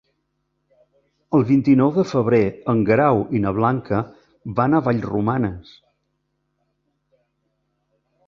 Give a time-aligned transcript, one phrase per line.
[1.39, 2.39] El vint-i-nou de febrer
[2.73, 3.99] en Guerau i na Blanca
[4.61, 5.77] van a Vallromanes.